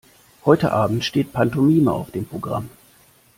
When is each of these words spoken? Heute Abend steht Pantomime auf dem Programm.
Heute 0.45 0.71
Abend 0.71 1.05
steht 1.05 1.31
Pantomime 1.31 1.93
auf 1.93 2.09
dem 2.09 2.25
Programm. 2.25 2.71